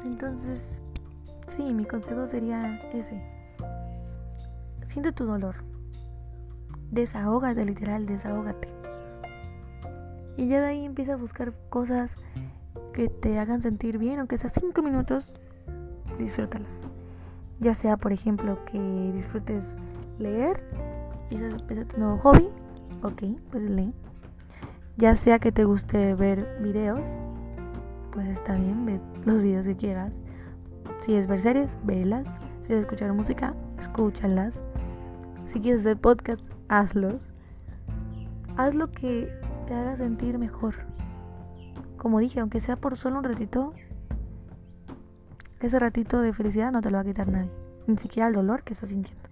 Entonces, 0.04 0.80
sí, 1.48 1.74
mi 1.74 1.86
consejo 1.86 2.26
sería 2.26 2.80
ese. 2.94 3.22
Siente 4.86 5.12
tu 5.12 5.26
dolor. 5.26 5.56
Desahógate, 6.92 7.66
literal, 7.66 8.06
desahógate. 8.06 8.70
Y 10.38 10.48
ya 10.48 10.62
de 10.62 10.68
ahí 10.68 10.86
empieza 10.86 11.14
a 11.14 11.18
buscar 11.18 11.52
cosas 11.70 12.18
que 12.98 13.10
te 13.10 13.38
hagan 13.38 13.62
sentir 13.62 14.00
bien, 14.00 14.18
aunque 14.18 14.40
sea 14.40 14.50
cinco 14.50 14.82
minutos, 14.82 15.40
disfrútalas. 16.18 16.82
Ya 17.60 17.76
sea, 17.76 17.96
por 17.96 18.12
ejemplo, 18.12 18.66
que 18.66 19.12
disfrutes 19.14 19.76
leer 20.18 20.64
y 21.30 21.36
es 21.36 21.88
tu 21.90 22.00
nuevo 22.00 22.18
hobby, 22.18 22.50
ok, 23.04 23.40
pues 23.52 23.70
lee. 23.70 23.94
Ya 24.98 25.16
sea 25.16 25.38
que 25.38 25.52
te 25.52 25.64
guste 25.64 26.16
ver 26.16 26.58
videos, 26.60 27.08
pues 28.14 28.28
está 28.30 28.56
bien, 28.56 28.84
ve 28.88 29.00
los 29.26 29.44
videos 29.44 29.68
que 29.68 29.76
quieras. 29.76 30.24
Si 31.00 31.14
es 31.14 31.28
ver 31.28 31.40
series, 31.40 31.78
velas. 31.84 32.40
Si 32.62 32.74
es 32.74 32.80
escuchar 32.80 33.14
música, 33.14 33.54
escúchalas. 33.78 34.64
Si 35.46 35.60
quieres 35.60 35.82
hacer 35.82 35.98
podcasts, 35.98 36.50
hazlos. 36.68 37.30
Haz 38.56 38.74
lo 38.74 38.90
que 38.90 39.32
te 39.68 39.76
haga 39.76 39.96
sentir 39.96 40.40
mejor 40.40 40.97
como 41.98 42.20
dije, 42.20 42.40
aunque 42.40 42.62
sea 42.62 42.76
por 42.76 42.98
solo 42.98 43.18
un 43.18 43.24
ratito, 43.24 43.74
ese 45.60 45.80
ratito 45.80 46.22
de 46.22 46.34
felicidad 46.34 46.72
no 46.72 46.82
te 46.82 46.92
lo 46.92 46.98
va 46.98 47.02
a 47.02 47.06
quitar 47.06 47.28
nadie, 47.28 47.52
ni 47.88 47.98
siquiera 47.98 48.28
el 48.28 48.36
dolor 48.36 48.64
que 48.64 48.74
estás 48.74 48.90
sintiendo. 48.90 49.28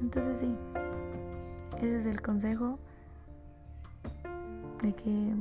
Entonces 0.00 0.40
sí, 0.40 0.56
ese 1.78 1.96
es 1.96 2.06
el 2.06 2.20
consejo 2.20 2.78
de 4.82 4.92
que 4.94 5.34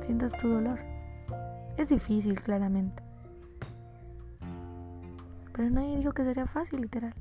sientas 0.00 0.32
tu 0.32 0.48
dolor. 0.48 0.78
Es 1.76 1.90
difícil, 1.90 2.40
claramente. 2.40 3.02
Pero 5.52 5.70
nadie 5.70 5.96
dijo 5.96 6.12
que 6.12 6.24
sería 6.24 6.46
fácil, 6.46 6.80
literal. 6.80 7.14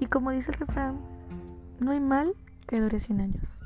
Y 0.00 0.06
como 0.06 0.30
dice 0.30 0.50
el 0.50 0.58
refrán, 0.58 1.00
no 1.78 1.92
hay 1.92 2.00
mal 2.00 2.34
que 2.72 2.80
dure 2.80 2.98
100 2.98 3.20
años. 3.20 3.58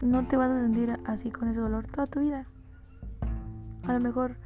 No 0.00 0.24
te 0.28 0.36
vas 0.36 0.48
a 0.48 0.60
sentir 0.60 0.96
así 1.04 1.32
con 1.32 1.48
ese 1.48 1.58
dolor 1.58 1.88
toda 1.88 2.06
tu 2.06 2.20
vida. 2.20 2.46
A 3.88 3.94
lo 3.94 3.98
mejor 3.98 4.36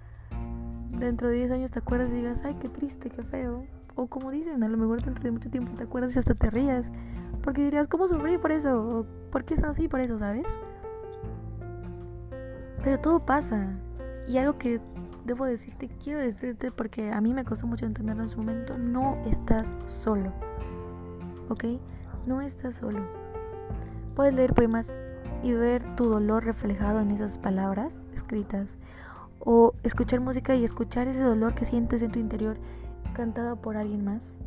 dentro 0.98 1.28
de 1.28 1.34
10 1.34 1.50
años 1.50 1.70
te 1.70 1.80
acuerdas 1.80 2.08
y 2.12 2.14
digas, 2.14 2.44
ay, 2.46 2.56
qué 2.58 2.70
triste, 2.70 3.10
qué 3.10 3.22
feo. 3.22 3.66
O 3.94 4.06
como 4.06 4.30
dicen, 4.30 4.62
a 4.62 4.68
lo 4.68 4.78
mejor 4.78 5.02
dentro 5.04 5.22
de 5.22 5.32
mucho 5.32 5.50
tiempo 5.50 5.72
te 5.76 5.82
acuerdas 5.82 6.16
y 6.16 6.18
hasta 6.18 6.34
te 6.34 6.48
rías. 6.48 6.90
Porque 7.42 7.62
dirías, 7.62 7.88
¿cómo 7.88 8.08
sufrí 8.08 8.38
por 8.38 8.50
eso? 8.50 8.82
¿O 8.82 9.06
¿Por 9.30 9.44
qué 9.44 9.52
es 9.52 9.62
así 9.64 9.86
por 9.86 10.00
eso, 10.00 10.18
sabes? 10.18 10.46
Pero 12.82 13.00
todo 13.00 13.26
pasa. 13.26 13.68
Y 14.26 14.38
algo 14.38 14.56
que 14.56 14.80
debo 15.26 15.44
decirte, 15.44 15.90
quiero 16.02 16.20
decirte 16.20 16.72
porque 16.72 17.12
a 17.12 17.20
mí 17.20 17.34
me 17.34 17.44
costó 17.44 17.66
mucho 17.66 17.84
entenderlo 17.84 18.22
en 18.22 18.28
su 18.30 18.38
momento, 18.38 18.78
no 18.78 19.22
estás 19.26 19.74
solo. 19.86 20.32
¿Ok? 21.48 21.64
No 22.26 22.40
estás 22.40 22.76
solo. 22.76 23.00
Puedes 24.14 24.34
leer 24.34 24.54
poemas 24.54 24.92
y 25.42 25.52
ver 25.52 25.96
tu 25.96 26.04
dolor 26.04 26.44
reflejado 26.44 27.00
en 27.00 27.10
esas 27.10 27.38
palabras 27.38 28.02
escritas. 28.14 28.78
O 29.40 29.74
escuchar 29.82 30.20
música 30.20 30.54
y 30.54 30.64
escuchar 30.64 31.06
ese 31.08 31.22
dolor 31.22 31.54
que 31.54 31.64
sientes 31.64 32.02
en 32.02 32.12
tu 32.12 32.18
interior 32.18 32.56
cantado 33.12 33.56
por 33.56 33.76
alguien 33.76 34.04
más. 34.04 34.38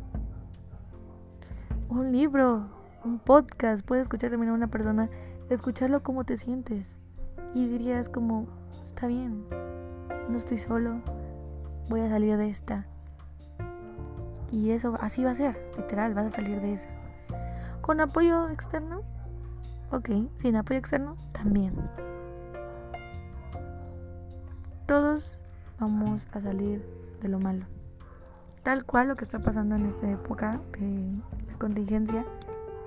Un 1.88 2.12
libro, 2.12 2.68
un 3.04 3.18
podcast, 3.18 3.84
puedes 3.84 4.02
escuchar 4.02 4.30
también 4.30 4.52
a 4.52 4.54
una 4.54 4.68
persona, 4.68 5.08
escucharlo 5.50 6.02
como 6.02 6.24
te 6.24 6.36
sientes. 6.36 6.98
Y 7.54 7.66
dirías 7.66 8.08
como, 8.08 8.46
está 8.82 9.06
bien, 9.06 9.44
no 10.28 10.36
estoy 10.36 10.58
solo, 10.58 11.00
voy 11.88 12.00
a 12.00 12.10
salir 12.10 12.36
de 12.36 12.48
esta. 12.48 12.86
Y 14.50 14.70
eso 14.70 14.96
así 15.00 15.24
va 15.24 15.32
a 15.32 15.34
ser, 15.34 15.58
literal, 15.76 16.14
vas 16.14 16.26
a 16.26 16.36
salir 16.36 16.60
de 16.60 16.74
esa. 16.74 16.88
¿Con 17.80 18.00
apoyo 18.00 18.48
externo? 18.48 19.02
Ok, 19.90 20.10
sin 20.36 20.56
apoyo 20.56 20.78
externo, 20.78 21.16
también. 21.32 21.74
Todos 24.86 25.38
vamos 25.78 26.28
a 26.32 26.40
salir 26.40 26.84
de 27.20 27.28
lo 27.28 27.38
malo. 27.38 27.66
Tal 28.62 28.84
cual 28.84 29.08
lo 29.08 29.16
que 29.16 29.24
está 29.24 29.38
pasando 29.38 29.76
en 29.76 29.86
esta 29.86 30.10
época 30.10 30.60
de 30.78 31.14
la 31.50 31.58
contingencia, 31.58 32.24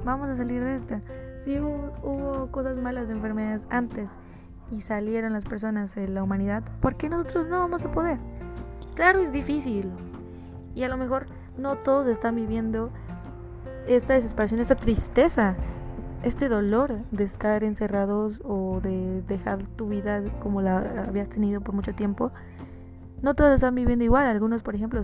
vamos 0.03 0.29
a 0.29 0.35
salir 0.35 0.63
de 0.63 0.75
esta. 0.75 1.01
Si 1.43 1.59
hubo, 1.59 2.49
cosas 2.51 2.77
malas 2.77 3.07
de 3.07 3.15
enfermedades 3.15 3.67
antes 3.69 4.11
y 4.71 4.81
salieron 4.81 5.33
las 5.33 5.45
personas 5.45 5.95
de 5.95 6.07
la 6.07 6.23
humanidad, 6.23 6.63
¿por 6.81 6.95
qué 6.97 7.09
nosotros 7.09 7.47
no 7.47 7.59
vamos 7.59 7.83
a 7.83 7.91
poder? 7.91 8.19
Claro, 8.95 9.19
es 9.19 9.31
difícil. 9.31 9.89
Y 10.75 10.83
a 10.83 10.89
lo 10.89 10.97
mejor 10.97 11.25
no 11.57 11.77
todos 11.77 12.07
están 12.07 12.35
viviendo 12.35 12.91
esta 13.87 14.13
desesperación, 14.13 14.59
esta 14.59 14.75
tristeza, 14.75 15.55
este 16.23 16.49
dolor 16.49 16.99
de 17.11 17.23
estar 17.23 17.63
encerrados 17.63 18.39
o 18.43 18.79
de 18.81 19.23
dejar 19.27 19.65
tu 19.75 19.87
vida 19.87 20.23
como 20.39 20.61
la 20.61 21.05
habías 21.07 21.29
tenido 21.29 21.61
por 21.61 21.73
mucho 21.73 21.93
tiempo. 21.93 22.31
No 23.21 23.35
todos 23.35 23.55
están 23.55 23.75
viviendo 23.75 24.03
igual. 24.03 24.27
Algunos, 24.27 24.63
por 24.63 24.75
ejemplo, 24.75 25.01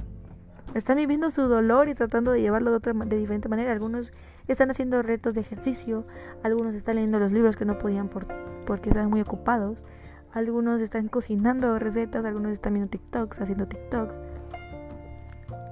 están 0.73 0.97
viviendo 0.97 1.29
su 1.29 1.43
dolor 1.43 1.89
y 1.89 1.95
tratando 1.95 2.31
de 2.31 2.41
llevarlo 2.41 2.71
de, 2.71 2.77
otra, 2.77 2.93
de 2.93 3.17
diferente 3.17 3.49
manera. 3.49 3.71
Algunos 3.71 4.11
están 4.47 4.69
haciendo 4.69 5.01
retos 5.01 5.33
de 5.33 5.41
ejercicio, 5.41 6.05
algunos 6.43 6.75
están 6.75 6.95
leyendo 6.95 7.19
los 7.19 7.31
libros 7.31 7.55
que 7.55 7.65
no 7.65 7.77
podían 7.77 8.09
por, 8.09 8.27
porque 8.65 8.89
estaban 8.89 9.09
muy 9.09 9.21
ocupados, 9.21 9.85
algunos 10.33 10.79
están 10.79 11.07
cocinando 11.07 11.79
recetas, 11.79 12.23
algunos 12.25 12.51
están 12.51 12.73
viendo 12.73 12.89
TikToks, 12.89 13.41
haciendo 13.41 13.67
TikToks. 13.67 14.21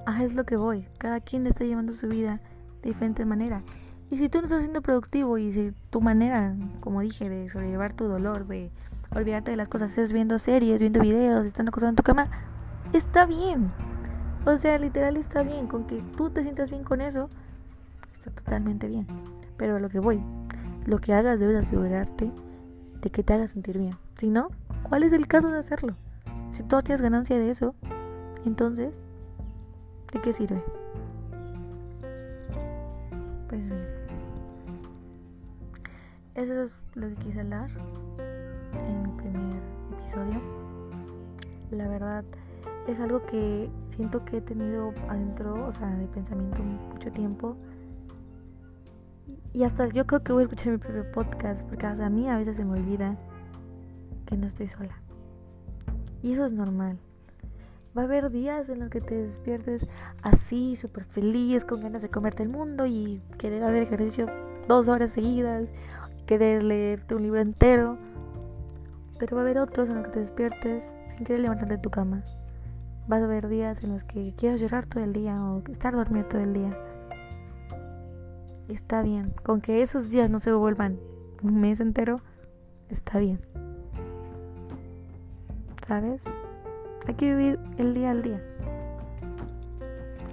Ah, 0.06 0.22
es 0.22 0.34
lo 0.34 0.44
que 0.44 0.56
voy. 0.56 0.86
Cada 0.98 1.20
quien 1.20 1.48
está 1.48 1.64
llevando 1.64 1.92
su 1.92 2.06
vida 2.06 2.40
de 2.82 2.90
diferente 2.90 3.24
manera. 3.24 3.64
Y 4.08 4.18
si 4.18 4.28
tú 4.28 4.38
no 4.38 4.44
estás 4.44 4.60
siendo 4.60 4.80
productivo 4.80 5.36
y 5.36 5.50
si 5.50 5.72
tu 5.90 6.00
manera, 6.00 6.54
como 6.78 7.00
dije, 7.00 7.28
de 7.28 7.50
sobrellevar 7.50 7.92
tu 7.92 8.04
dolor, 8.04 8.46
de 8.46 8.70
olvidarte 9.10 9.50
de 9.50 9.56
las 9.56 9.68
cosas, 9.68 9.98
es 9.98 10.12
viendo 10.12 10.38
series, 10.38 10.80
viendo 10.80 11.00
videos, 11.00 11.44
estando 11.44 11.70
acostado 11.70 11.90
en 11.90 11.96
tu 11.96 12.04
cama, 12.04 12.30
está 12.92 13.26
bien. 13.26 13.72
O 14.44 14.56
sea, 14.56 14.78
literal 14.78 15.16
está 15.16 15.42
bien. 15.42 15.66
Con 15.66 15.88
que 15.88 16.00
tú 16.16 16.30
te 16.30 16.44
sientas 16.44 16.70
bien 16.70 16.84
con 16.84 17.00
eso, 17.00 17.28
está 18.12 18.30
totalmente 18.30 18.86
bien. 18.86 19.08
Pero 19.56 19.74
a 19.74 19.80
lo 19.80 19.88
que 19.88 19.98
voy, 19.98 20.22
lo 20.84 20.98
que 20.98 21.14
hagas 21.14 21.40
debes 21.40 21.56
asegurarte 21.56 22.30
de 23.00 23.10
que 23.10 23.24
te 23.24 23.34
haga 23.34 23.48
sentir 23.48 23.76
bien. 23.76 23.96
Si 24.16 24.30
no, 24.30 24.50
¿cuál 24.84 25.02
es 25.02 25.12
el 25.12 25.26
caso 25.26 25.50
de 25.50 25.58
hacerlo? 25.58 25.96
Si 26.52 26.62
tú 26.62 26.80
tienes 26.82 27.02
ganancia 27.02 27.36
de 27.36 27.50
eso, 27.50 27.74
entonces, 28.44 29.02
¿de 30.12 30.20
qué 30.20 30.32
sirve? 30.32 30.62
Pues 33.48 33.66
bien. 33.66 33.86
Eso 36.34 36.62
es 36.62 36.76
lo 36.94 37.08
que 37.08 37.14
quise 37.16 37.40
hablar 37.40 37.70
en 38.88 39.02
mi 39.02 39.08
primer 39.20 39.62
episodio. 39.98 40.40
La 41.70 41.88
verdad 41.88 42.24
es 42.86 43.00
algo 43.00 43.24
que 43.26 43.70
siento 43.88 44.24
que 44.24 44.38
he 44.38 44.40
tenido 44.40 44.92
adentro, 45.08 45.66
o 45.66 45.72
sea, 45.72 45.88
de 45.96 46.06
pensamiento 46.06 46.62
mucho 46.62 47.10
tiempo. 47.10 47.56
Y 49.52 49.64
hasta 49.64 49.88
yo 49.88 50.06
creo 50.06 50.22
que 50.22 50.32
voy 50.32 50.42
a 50.42 50.44
escuchar 50.44 50.72
mi 50.72 50.78
propio 50.78 51.10
podcast, 51.12 51.62
porque 51.62 51.86
a 51.86 52.10
mí 52.10 52.28
a 52.28 52.36
veces 52.36 52.56
se 52.56 52.64
me 52.64 52.78
olvida 52.78 53.16
que 54.26 54.36
no 54.36 54.46
estoy 54.46 54.68
sola. 54.68 55.00
Y 56.22 56.34
eso 56.34 56.44
es 56.44 56.52
normal. 56.52 56.98
Va 57.96 58.02
a 58.02 58.04
haber 58.04 58.30
días 58.30 58.68
en 58.68 58.80
los 58.80 58.90
que 58.90 59.00
te 59.00 59.14
despiertes 59.14 59.88
así, 60.22 60.76
súper 60.76 61.04
feliz, 61.04 61.64
con 61.64 61.80
ganas 61.80 62.02
de 62.02 62.10
comerte 62.10 62.42
el 62.42 62.50
mundo 62.50 62.84
y 62.84 63.22
querer 63.38 63.62
hacer 63.64 63.82
ejercicio 63.84 64.26
dos 64.68 64.88
horas 64.88 65.12
seguidas, 65.12 65.72
querer 66.26 66.62
leerte 66.62 67.14
un 67.14 67.22
libro 67.22 67.40
entero. 67.40 67.96
Pero 69.18 69.36
va 69.36 69.42
a 69.42 69.44
haber 69.46 69.58
otros 69.58 69.88
en 69.88 69.96
los 69.96 70.04
que 70.04 70.10
te 70.10 70.20
despiertes 70.20 70.94
sin 71.04 71.24
querer 71.24 71.40
levantarte 71.40 71.76
de 71.76 71.80
tu 71.80 71.90
cama. 71.90 72.22
Vas 73.08 73.22
a 73.22 73.24
haber 73.24 73.48
días 73.48 73.82
en 73.82 73.92
los 73.92 74.04
que 74.04 74.34
quieras 74.36 74.60
llorar 74.60 74.84
todo 74.84 75.02
el 75.02 75.14
día 75.14 75.40
o 75.40 75.62
estar 75.70 75.94
dormido 75.94 76.26
todo 76.26 76.42
el 76.42 76.52
día. 76.52 76.76
Está 78.68 79.00
bien. 79.00 79.32
Con 79.42 79.62
que 79.62 79.80
esos 79.80 80.10
días 80.10 80.28
no 80.28 80.38
se 80.38 80.52
vuelvan 80.52 80.98
un 81.42 81.60
mes 81.60 81.80
entero, 81.80 82.20
está 82.90 83.18
bien. 83.18 83.40
¿Sabes? 85.86 86.24
Hay 87.06 87.14
que 87.14 87.34
vivir 87.34 87.60
el 87.78 87.94
día 87.94 88.10
al 88.10 88.22
día. 88.22 88.42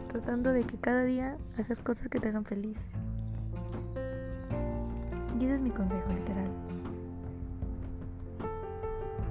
Tratando 0.08 0.52
de 0.52 0.64
que 0.64 0.78
cada 0.78 1.04
día 1.04 1.38
hagas 1.58 1.80
cosas 1.80 2.08
que 2.08 2.20
te 2.20 2.30
hagan 2.30 2.46
feliz. 2.46 2.88
Y 5.40 5.46
ese 5.46 5.56
es 5.56 5.62
mi 5.62 5.70
consejo, 5.70 6.10
literal. 6.10 6.50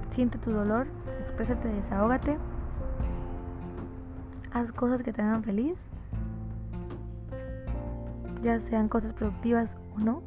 Siente 0.09 0.37
tu 0.37 0.51
dolor, 0.51 0.87
exprésate, 1.21 1.67
desahógate. 1.67 2.37
Haz 4.53 4.71
cosas 4.71 5.01
que 5.01 5.11
te 5.11 5.21
hagan 5.21 5.43
feliz. 5.43 5.85
Ya 8.41 8.59
sean 8.59 8.87
cosas 8.87 9.11
productivas 9.13 9.75
o 9.95 9.99
no. 9.99 10.21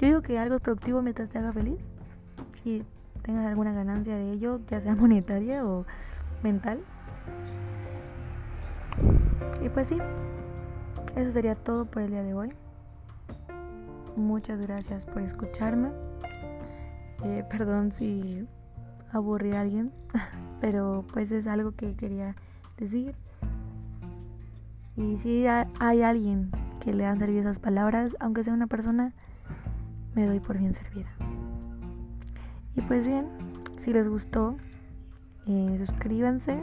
Yo 0.00 0.08
digo 0.08 0.22
que 0.22 0.38
algo 0.38 0.56
es 0.56 0.60
productivo 0.60 1.00
mientras 1.02 1.30
te 1.30 1.38
haga 1.38 1.52
feliz. 1.52 1.92
Y 2.64 2.82
tengas 3.22 3.46
alguna 3.46 3.72
ganancia 3.72 4.16
de 4.16 4.32
ello, 4.32 4.60
ya 4.68 4.80
sea 4.80 4.94
monetaria 4.96 5.64
o 5.64 5.86
mental. 6.42 6.80
Y 9.62 9.68
pues 9.68 9.88
sí, 9.88 9.98
eso 11.16 11.30
sería 11.30 11.54
todo 11.54 11.84
por 11.84 12.02
el 12.02 12.10
día 12.10 12.22
de 12.22 12.34
hoy. 12.34 12.48
Muchas 14.16 14.60
gracias 14.60 15.06
por 15.06 15.22
escucharme. 15.22 15.90
Eh, 17.24 17.44
perdón 17.50 17.92
si 17.92 18.46
aburrí 19.12 19.52
a 19.52 19.62
alguien, 19.62 19.92
pero 20.60 21.04
pues 21.12 21.32
es 21.32 21.46
algo 21.46 21.72
que 21.72 21.94
quería 21.94 22.36
decir. 22.76 23.14
Y 24.96 25.18
si 25.18 25.46
hay 25.46 26.02
alguien 26.02 26.50
que 26.80 26.92
le 26.92 27.06
han 27.06 27.18
servido 27.18 27.42
esas 27.42 27.58
palabras, 27.58 28.16
aunque 28.20 28.42
sea 28.42 28.52
una 28.52 28.66
persona, 28.66 29.12
me 30.14 30.26
doy 30.26 30.40
por 30.40 30.58
bien 30.58 30.74
servida. 30.74 31.08
Y 32.76 32.80
pues 32.82 33.06
bien, 33.06 33.26
si 33.76 33.92
les 33.92 34.08
gustó, 34.08 34.56
eh, 35.48 35.78
suscríbanse. 35.78 36.62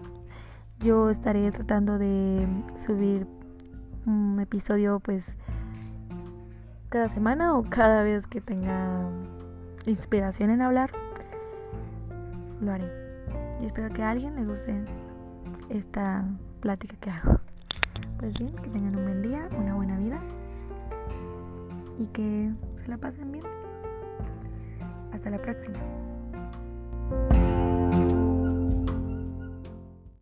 Yo 0.79 1.09
estaré 1.09 1.49
tratando 1.51 1.97
de 1.97 2.47
subir 2.77 3.27
un 4.05 4.39
episodio 4.39 4.99
pues 4.99 5.37
cada 6.89 7.09
semana 7.09 7.57
o 7.57 7.63
cada 7.63 8.03
vez 8.03 8.27
que 8.27 8.41
tenga 8.41 9.09
inspiración 9.85 10.51
en 10.51 10.61
hablar. 10.61 10.91
Lo 12.61 12.71
haré. 12.71 12.89
Y 13.61 13.65
espero 13.65 13.93
que 13.93 14.03
a 14.03 14.11
alguien 14.11 14.35
le 14.35 14.45
guste 14.45 14.75
esta 15.69 16.23
plática 16.59 16.95
que 16.99 17.09
hago. 17.09 17.39
Pues 18.19 18.37
bien, 18.37 18.55
que 18.55 18.69
tengan 18.69 18.95
un 18.95 19.03
buen 19.03 19.21
día, 19.21 19.49
una 19.57 19.73
buena 19.73 19.97
vida 19.97 20.19
y 21.97 22.05
que 22.07 22.51
se 22.75 22.87
la 22.87 22.97
pasen 22.97 23.31
bien. 23.31 23.45
Hasta 25.11 25.29
la 25.29 25.41
próxima. 25.41 25.79